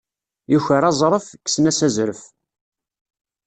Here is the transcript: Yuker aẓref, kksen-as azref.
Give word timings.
Yuker 0.51 0.83
aẓref, 0.89 1.25
kksen-as 1.45 1.79
azref. 1.87 2.21